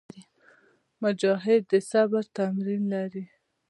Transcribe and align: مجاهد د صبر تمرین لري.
مجاهد 1.01 1.61
د 1.71 1.73
صبر 1.91 2.23
تمرین 2.37 2.83
لري. 2.93 3.25